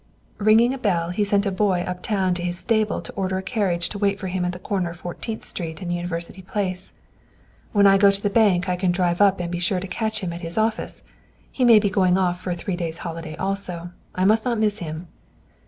"Ringing 0.39 0.73
a 0.73 0.79
bell, 0.79 1.09
he 1.11 1.23
sent 1.23 1.45
a 1.45 1.51
boy 1.51 1.81
up 1.81 2.01
town 2.01 2.33
to 2.33 2.41
his 2.41 2.57
stable 2.57 3.03
to 3.03 3.11
order 3.13 3.37
a 3.37 3.43
carriage 3.43 3.87
to 3.89 3.99
wait 3.99 4.19
for 4.19 4.29
him 4.29 4.43
at 4.43 4.51
the 4.51 4.57
corner 4.57 4.89
of 4.89 4.97
Fourteenth 4.97 5.45
Street 5.45 5.79
and 5.79 5.93
University 5.93 6.41
Place. 6.41 6.93
When 7.71 7.85
I 7.85 7.99
go 7.99 8.09
to 8.09 8.19
the 8.23 8.31
bank 8.31 8.67
I 8.67 8.75
can 8.77 8.91
drive 8.91 9.21
up 9.21 9.39
and 9.39 9.51
be 9.51 9.59
sure 9.59 9.79
to 9.79 9.87
catch 9.87 10.21
him 10.21 10.33
at 10.33 10.41
his 10.41 10.57
office. 10.57 11.03
He 11.51 11.63
may 11.63 11.77
be 11.77 11.91
going 11.91 12.17
off 12.17 12.41
for 12.41 12.49
a 12.49 12.55
three 12.55 12.75
days' 12.75 12.97
holiday, 13.05 13.35
also. 13.35 13.91
I 14.15 14.25
must 14.25 14.43
not 14.43 14.57
miss 14.57 14.79
him." 14.79 15.07